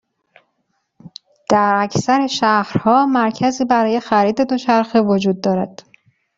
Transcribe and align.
در 1.49 1.73
اکثر 1.77 2.27
شهرها، 2.27 3.05
مرکزی 3.05 3.65
برای 3.65 3.99
خرید 3.99 4.41
دوچرخه 4.41 5.01
وجود 5.01 5.41
دارد. 5.41 5.81